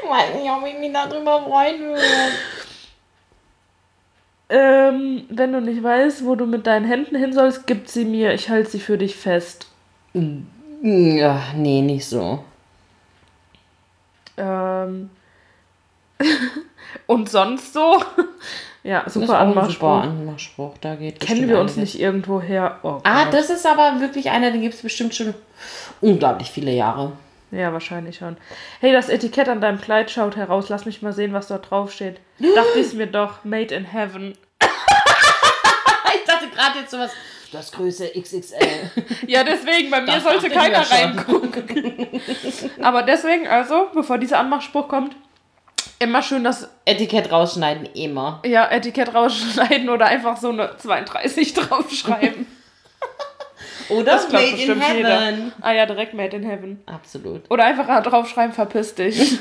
[0.03, 2.03] Ich weiß nicht, ob ich mich darüber freuen würde.
[4.49, 8.33] Ähm, wenn du nicht weißt, wo du mit deinen Händen hin sollst, gib sie mir.
[8.33, 9.67] Ich halte sie für dich fest.
[10.83, 12.45] Ja, nee, nicht so.
[14.37, 15.11] Ähm,
[17.07, 18.01] Und sonst so?
[18.85, 19.73] Ja, Das ist super auch ein Anmachspruch.
[20.05, 20.75] super Anmachspruch.
[20.81, 21.95] Da geht Kennen wir uns einiges.
[21.95, 22.79] nicht irgendwo her?
[22.85, 23.35] Oh Ah, Gott.
[23.35, 25.35] das ist aber wirklich einer, den gibt es bestimmt schon
[26.01, 27.11] unglaublich viele Jahre.
[27.51, 28.37] Ja, wahrscheinlich schon.
[28.81, 30.69] Hey, das Etikett an deinem Kleid schaut heraus.
[30.69, 32.21] Lass mich mal sehen, was dort drauf steht.
[32.39, 33.45] Dachte ich mir doch.
[33.45, 34.37] Made in Heaven.
[36.19, 37.13] Ich dachte gerade jetzt sowas.
[37.53, 38.91] Das Größe XXL.
[39.29, 42.21] Ja, deswegen, bei mir Das sollte keiner reingucken.
[42.83, 45.15] Aber deswegen, also, bevor dieser Anmachspruch kommt,
[46.01, 48.43] immer schön das Etikett rausschneiden, immer.
[48.45, 52.47] ja, Etikett rausschneiden oder einfach so eine 32 draufschreiben.
[53.89, 55.33] Oder Das glaubt bestimmt jeder.
[55.61, 56.81] Ah ja, direkt Made in Heaven.
[56.87, 59.39] Absolut, Oder einfach draufschreiben, verpiss dich.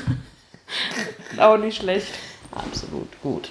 [1.38, 2.08] Auch nicht schlecht.
[2.52, 3.50] absolut gut.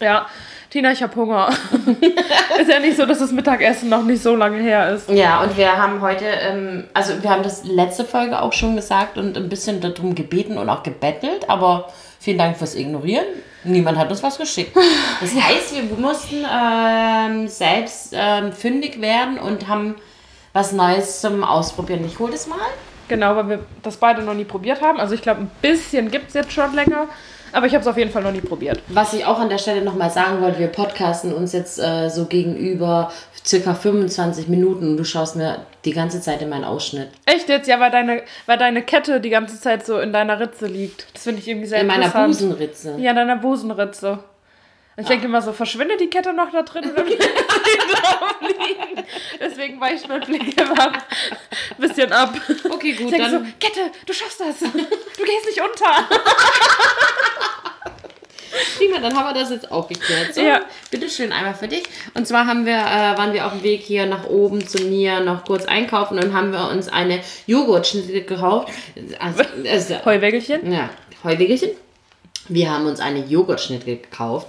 [0.00, 0.26] Ja,
[0.72, 1.50] Tina, ich hab Hunger.
[2.60, 5.10] ist ja nicht so, dass das Mittagessen noch nicht so lange her ist.
[5.10, 9.18] Ja, und wir haben heute, ähm, also wir haben das letzte Folge auch schon gesagt
[9.18, 13.26] und ein bisschen darum gebeten und auch gebettelt, aber vielen Dank fürs Ignorieren.
[13.64, 14.74] Niemand hat uns was geschickt.
[15.20, 19.96] Das heißt, wir mussten ähm, selbst ähm, fündig werden und haben
[20.52, 22.04] was Neues zum Ausprobieren.
[22.04, 22.58] Ich hol das mal.
[23.08, 24.98] Genau, weil wir das beide noch nie probiert haben.
[24.98, 27.08] Also ich glaube, ein bisschen gibt es jetzt schon länger.
[27.54, 28.80] Aber ich habe es auf jeden Fall noch nie probiert.
[28.88, 32.24] Was ich auch an der Stelle nochmal sagen wollte, wir podcasten uns jetzt äh, so
[32.24, 33.12] gegenüber
[33.44, 37.08] circa 25 Minuten und du schaust mir die ganze Zeit in meinen Ausschnitt.
[37.26, 37.68] Echt jetzt?
[37.68, 41.06] Ja, weil deine, weil deine Kette die ganze Zeit so in deiner Ritze liegt.
[41.12, 42.28] Das finde ich irgendwie sehr In meiner interessant.
[42.38, 42.94] Busenritze.
[42.98, 44.20] Ja, in deiner Busenritze.
[44.96, 46.90] Ich denke immer so, verschwindet die Kette noch da drin?
[46.92, 47.04] Oder
[48.40, 49.04] liegen?
[49.40, 51.02] Deswegen weicht mein Blick immer ein
[51.78, 52.34] bisschen ab.
[52.70, 54.58] Okay, Ich gut, denke so, dann Kette, du schaffst das.
[54.60, 56.08] Du gehst nicht unter.
[58.76, 60.34] prima, dann haben wir das jetzt auch geklärt.
[60.34, 60.60] So, Ja.
[60.90, 61.84] bitteschön einmal für dich.
[62.14, 65.20] Und zwar haben wir, äh, waren wir auf dem Weg hier nach oben zu mir
[65.20, 68.68] noch kurz einkaufen und haben wir uns eine Joghurtschnitte gekauft.
[69.18, 70.70] Also, also, Heuwägelchen?
[70.72, 70.90] ja,
[71.24, 71.70] Heuwegelchen.
[72.48, 74.48] Wir haben uns eine Joghurtschnitte gekauft.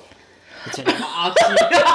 [0.65, 1.83] Jetzt arg hier.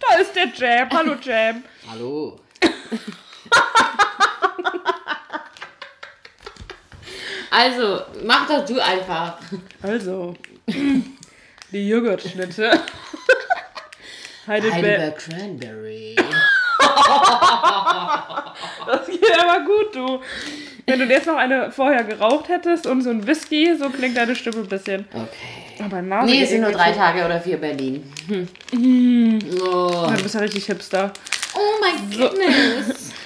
[0.00, 0.88] Da ist der Jam.
[0.92, 1.64] Hallo Jam.
[1.90, 2.40] Hallo.
[7.56, 9.38] Also, mach doch du einfach.
[9.80, 10.34] Also,
[10.66, 12.68] die Joghurtschnitte.
[14.48, 14.74] Heidelberg.
[14.74, 16.16] Heidelberg Cranberry.
[18.86, 20.20] Das geht aber gut, du.
[20.86, 24.36] Wenn du jetzt noch eine vorher geraucht hättest und so ein Whisky, so klingt deine
[24.36, 25.06] Stimme ein bisschen.
[25.12, 25.82] Okay.
[25.84, 28.12] Aber Nase Nee, es sind nur drei Tage oder vier Berlin.
[28.28, 28.48] Hm.
[29.60, 29.88] Oh.
[30.06, 31.12] zu- Du bist ja richtig hipster.
[31.54, 33.12] oh my goodness.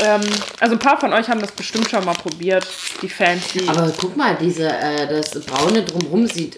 [0.00, 0.20] Ähm,
[0.60, 2.64] also ein paar von euch haben das bestimmt schon mal probiert.
[3.02, 3.66] Die Fans, die.
[3.68, 6.56] Aber guck mal, diese, äh, das braune drumrum sieht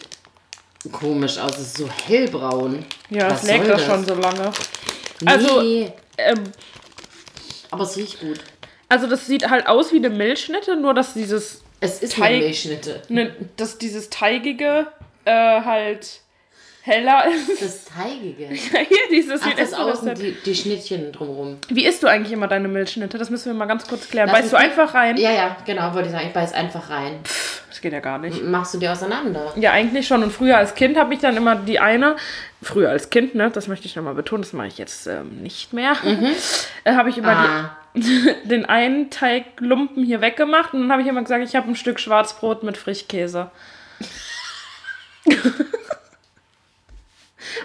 [0.92, 1.52] komisch aus.
[1.52, 2.84] Es ist so hellbraun.
[3.08, 4.52] ja, das Was lägt soll doch schon so lange.
[5.22, 5.62] Nee, Also-
[6.18, 6.44] Ähm,
[7.70, 8.40] aber es riecht gut.
[8.90, 12.38] Also das sieht halt aus wie eine Milchschnitte, nur dass dieses, Es ist Teig- eine
[12.38, 13.00] Milchschnitte.
[13.08, 14.86] ne, dass dieses teigige
[15.24, 15.30] äh,
[15.62, 16.20] halt
[16.82, 17.62] heller ist.
[17.62, 18.46] Das Teigige.
[18.48, 20.14] Hier, dieses Ach, das außen, denn?
[20.18, 21.58] die, die Schnittchen drumrum.
[21.68, 23.18] Wie isst du eigentlich immer deine Milchschnitte?
[23.18, 24.28] Das müssen wir mal ganz kurz klären.
[24.28, 25.16] Lass Beißt du einfach rein?
[25.18, 26.26] Ja, ja, genau, wollte ich sagen.
[26.26, 27.20] Ich beiß einfach rein.
[27.68, 28.42] Das geht ja gar nicht.
[28.42, 29.52] Machst du die auseinander?
[29.56, 30.22] Ja, eigentlich schon.
[30.22, 32.16] Und früher als Kind habe ich dann immer die eine,
[32.62, 35.72] früher als Kind, ne, das möchte ich nochmal betonen, das mache ich jetzt ähm, nicht
[35.72, 35.92] mehr,
[36.84, 37.79] äh, habe ich immer Ah, die,
[38.44, 41.98] den einen Teiglumpen hier weggemacht und dann habe ich immer gesagt, ich habe ein Stück
[41.98, 43.50] Schwarzbrot mit Frischkäse.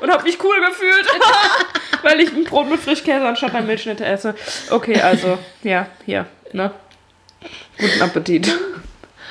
[0.01, 1.07] und habe mich cool gefühlt,
[2.03, 4.35] weil ich ein Brot mit Frischkäse anstatt einer Milchschnitte esse.
[4.69, 6.71] Okay, also, ja, hier, ne.
[7.77, 8.51] Guten Appetit.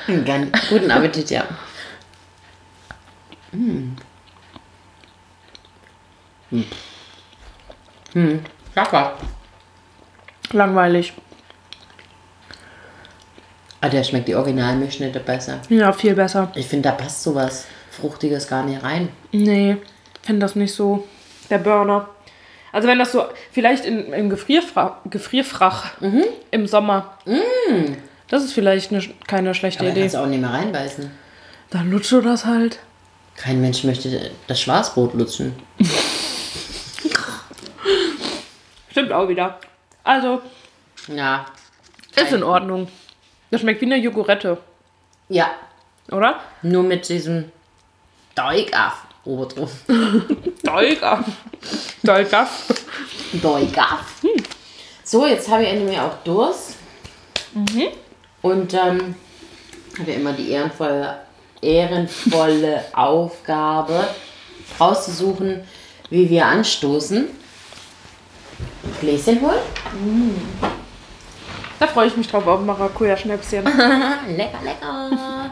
[0.07, 0.51] Gern.
[0.69, 1.45] Guten Appetit, ja.
[3.51, 3.95] Hm.
[8.13, 8.45] Hm.
[8.75, 9.17] Lecker.
[10.51, 11.13] Langweilig.
[13.81, 15.59] Ah, der schmeckt die Originalmilchschnitte besser.
[15.69, 16.51] Ja, viel besser.
[16.55, 19.09] Ich finde, da passt sowas Fruchtiges gar nicht rein.
[19.31, 19.77] Nee,
[20.23, 21.07] finde das nicht so.
[21.49, 22.09] Der Burner.
[22.71, 25.91] Also wenn das so, vielleicht in, im Gefrierfach, Gefrierfach
[26.51, 27.17] im Sommer.
[28.27, 30.01] Das ist vielleicht eine, keine schlechte Aber Idee.
[30.01, 31.09] kannst du auch nicht mehr reinbeißen.
[31.69, 32.79] Dann lutschst du das halt.
[33.37, 35.53] Kein Mensch möchte das Schwarzbrot lutschen.
[38.89, 39.59] Stimmt auch wieder.
[40.05, 40.41] Also,
[41.07, 41.45] Ja.
[42.15, 42.87] ist in Ordnung.
[43.51, 44.57] Das schmeckt wie eine Jogurette,
[45.29, 45.51] Ja.
[46.11, 46.39] oder?
[46.61, 47.51] Nur mit diesem
[48.35, 49.71] Deugaf oben drauf.
[50.63, 51.23] Dolga.
[52.03, 52.47] Dolga.
[53.33, 54.21] Deugaf.
[55.03, 56.75] So, jetzt habe ich nämlich auch Durst.
[58.41, 59.15] Und ähm,
[59.99, 61.17] habe ja immer die ehrenvolle,
[61.61, 64.07] ehrenvolle Aufgabe,
[64.79, 65.63] rauszusuchen,
[66.09, 67.27] wie wir anstoßen.
[68.99, 70.39] Gläschen holen.
[71.79, 73.63] Da freue ich mich drauf auf Maracuja-Schnäpschen.
[74.37, 75.51] lecker, lecker.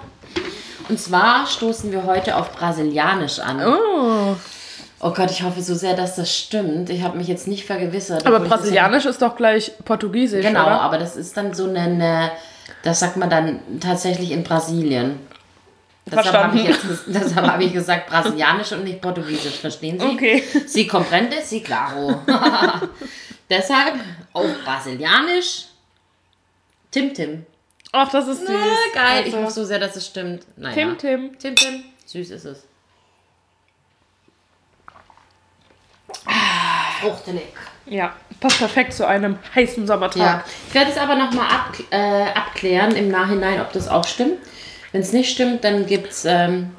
[0.90, 3.62] Und zwar stoßen wir heute auf Brasilianisch an.
[3.66, 4.36] Oh.
[5.06, 6.90] Oh Gott, ich hoffe so sehr, dass das stimmt.
[6.90, 8.26] Ich habe mich jetzt nicht vergewissert.
[8.26, 10.82] Aber Brasilianisch ist doch gleich Portugiesisch, genau, oder?
[10.82, 12.32] aber das ist dann so eine, eine,
[12.84, 15.20] das sagt man dann tatsächlich in Brasilien.
[16.06, 16.90] Deshalb habe ich, Verstanden.
[16.90, 20.06] jetzt, ges- deshalb habe ich gesagt Brasilianisch und nicht Portugiesisch, verstehen Sie?
[20.06, 20.44] Okay.
[20.68, 22.22] Sie comprende, si claro.
[23.54, 23.96] deshalb
[24.34, 25.66] auf Brasilianisch
[26.92, 27.46] Tim Tim.
[27.92, 28.50] Ach, das ist süß.
[28.50, 30.46] Ah, geil, ich Also, hoffe so sehr, dass es stimmt.
[30.58, 30.74] Naja.
[30.74, 31.40] Tim, Tim.
[31.40, 31.84] Tim Tim.
[32.06, 32.64] Süß ist es.
[37.02, 37.44] Fruchtelig.
[37.86, 40.18] Ja, passt perfekt zu einem heißen Sommertag.
[40.18, 44.38] Ja, ich werde es aber nochmal ab, äh, abklären im Nachhinein, ob das auch stimmt.
[44.92, 46.76] Wenn es nicht stimmt, dann gibt es ähm,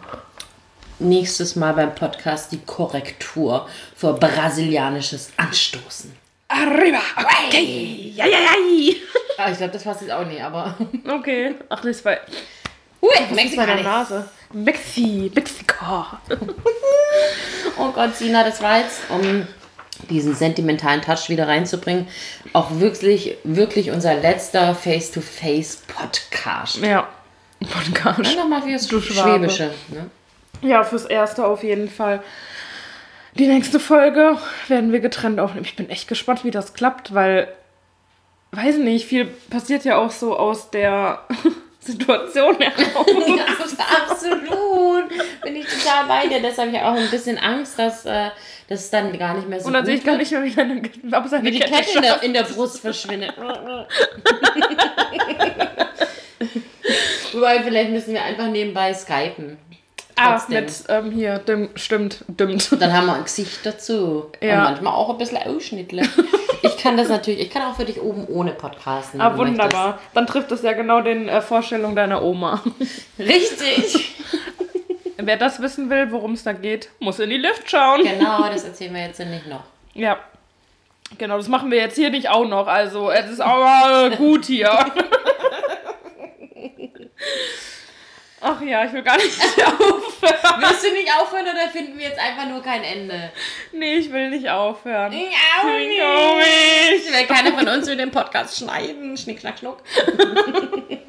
[0.98, 6.16] nächstes Mal beim Podcast die Korrektur für brasilianisches Anstoßen.
[6.54, 8.12] Arriba, okay.
[8.14, 8.50] Ja, ja, ja.
[9.36, 10.76] Ah, ich glaube, das passt jetzt auch nicht, aber.
[11.08, 11.56] Okay.
[11.68, 12.16] Ach, das war,
[13.02, 13.10] Ui,
[13.44, 14.28] ist meine Nase.
[14.52, 16.06] Mexi, Mexiko.
[17.76, 19.48] Oh Gott, Sina, das war jetzt, um
[20.08, 22.06] diesen sentimentalen Touch wieder reinzubringen,
[22.52, 26.76] auch wirklich, wirklich unser letzter Face-to-Face-Podcast.
[26.76, 27.08] Ja.
[27.60, 28.36] Podcast.
[28.36, 28.88] Nochmal fürs.
[28.88, 29.72] Schwäbische.
[29.88, 30.08] Ne?
[30.62, 32.22] Ja, fürs Erste auf jeden Fall.
[33.36, 35.64] Die nächste Folge werden wir getrennt aufnehmen.
[35.66, 37.48] Ich bin echt gespannt, wie das klappt, weil,
[38.52, 41.24] weiß nicht, viel passiert ja auch so aus der
[41.80, 43.06] Situation heraus.
[43.36, 43.44] Ja,
[44.08, 45.08] absolut.
[45.42, 46.40] Bin ich total bei dir.
[46.40, 48.30] Deshalb habe ich auch ein bisschen Angst, dass äh,
[48.68, 50.80] das dann gar nicht mehr so Und dann sehe ich gar nicht mehr, wie seine,
[51.12, 53.34] ob seine wie die Kette, Kette in der, in der Brust verschwindet.
[57.32, 59.58] Wobei, vielleicht müssen wir einfach nebenbei skypen.
[60.16, 60.64] Ah, Trotzdem.
[60.64, 62.70] mit ähm, hier, dim, stimmt, dimmt.
[62.80, 64.30] Dann haben wir ein Gesicht dazu.
[64.40, 64.58] Ja.
[64.58, 66.02] Und manchmal auch ein bisschen Ausschnittle.
[66.66, 69.20] Ich kann das natürlich, ich kann auch für dich oben ohne podcasten.
[69.20, 69.98] Ah, wunderbar.
[70.14, 72.62] Dann trifft es ja genau den äh, Vorstellungen deiner Oma.
[72.64, 73.04] möchtest.
[73.18, 74.14] Richtig.
[75.18, 78.02] Wer das wissen will, worum es da geht, muss in die Lift schauen.
[78.02, 79.64] Genau, das erzählen wir jetzt nicht noch.
[79.92, 80.18] Ja.
[81.18, 82.66] Genau, das machen wir jetzt hier nicht auch noch.
[82.66, 84.70] Also, es ist aber gut hier.
[88.46, 90.60] Ach ja, ich will gar nicht aufhören.
[90.60, 93.32] Willst du nicht aufhören oder finden wir jetzt einfach nur kein Ende?
[93.72, 95.12] Nee, ich will nicht aufhören.
[95.14, 97.12] Ich auch Klingt komisch.
[97.14, 99.16] Weil keiner von uns will den Podcast schneiden.
[99.16, 99.78] Schnick, schnack, schnuck.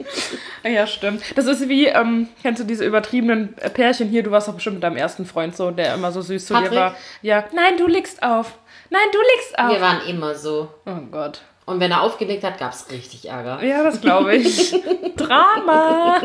[0.63, 1.21] Ja, stimmt.
[1.35, 4.23] Das ist wie, ähm, kennst du diese übertriebenen Pärchen hier?
[4.23, 6.61] Du warst doch bestimmt mit deinem ersten Freund so, der immer so süß zu dir
[6.61, 6.79] Patrick?
[6.79, 6.95] war.
[7.21, 7.43] Ja.
[7.53, 8.57] Nein, du legst auf.
[8.89, 9.71] Nein, du legst auf.
[9.71, 10.73] Wir waren immer so.
[10.87, 11.41] Oh Gott.
[11.65, 13.63] Und wenn er aufgelegt hat, gab es richtig Ärger.
[13.63, 14.71] Ja, das glaube ich.
[15.15, 16.21] Drama.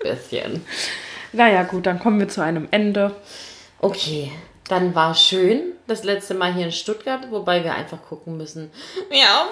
[0.00, 0.64] Bisschen.
[1.32, 3.14] Naja, gut, dann kommen wir zu einem Ende.
[3.78, 4.32] Okay,
[4.68, 8.70] dann war schön das letzte Mal hier in Stuttgart, wobei wir einfach gucken müssen.
[9.10, 9.46] Ja,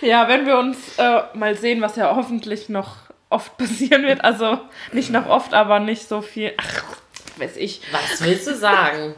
[0.00, 2.96] Ja, wenn wir uns äh, mal sehen, was ja hoffentlich noch
[3.30, 4.22] oft passieren wird.
[4.22, 4.58] Also
[4.92, 6.52] nicht noch oft, aber nicht so viel.
[6.58, 6.82] Ach,
[7.38, 7.80] weiß ich.
[7.90, 9.14] was willst du sagen?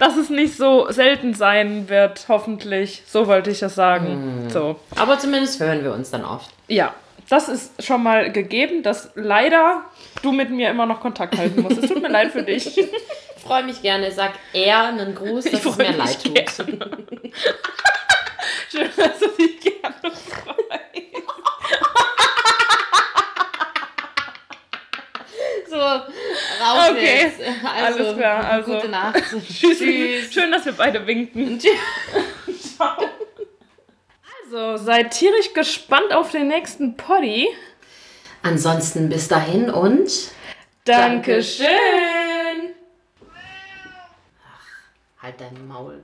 [0.00, 3.02] Dass es nicht so selten sein wird, hoffentlich.
[3.06, 4.48] So wollte ich das sagen.
[4.48, 4.80] So.
[4.96, 6.50] Aber zumindest hören wir uns dann oft.
[6.68, 6.94] Ja,
[7.28, 9.82] das ist schon mal gegeben, dass leider
[10.22, 11.82] du mit mir immer noch Kontakt halten musst.
[11.82, 12.78] Es tut mir leid für dich.
[12.78, 12.88] Ich
[13.42, 16.38] freue mich gerne, sag er einen Gruß, dass es freu mir leid tut.
[18.70, 20.60] Schön, dass du dich gerne freust.
[25.70, 27.40] So, raus Okay, jetzt.
[27.64, 29.22] Also, alles klar, also- gute Nacht.
[29.48, 30.32] Tschüss.
[30.32, 31.60] Schön, dass wir beide winken.
[32.76, 32.96] Ciao.
[34.44, 37.48] Also, seid tierisch gespannt auf den nächsten Poddy.
[38.42, 40.10] Ansonsten bis dahin und
[40.84, 41.66] Dankeschön.
[45.22, 46.02] halt dein Maul.